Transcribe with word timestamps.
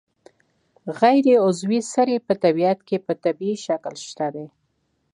غیر 0.99 1.25
عضوي 1.45 1.79
سرې 1.93 2.17
په 2.27 2.33
طبیعت 2.43 2.79
کې 2.87 2.97
په 3.05 3.13
طبیعي 3.23 3.57
شکل 3.65 3.93
شته 4.07 4.25
دي. 4.33 4.47